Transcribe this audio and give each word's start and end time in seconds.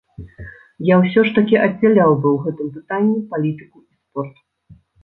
Я 0.87 0.95
ўсё 1.01 1.25
ж 1.27 1.35
такі 1.35 1.59
аддзяляў 1.67 2.11
бы 2.21 2.27
ў 2.33 2.37
гэтым 2.49 2.67
пытанні 2.79 3.19
палітыку 3.35 3.77
і 3.87 3.91
спорт. 4.05 4.35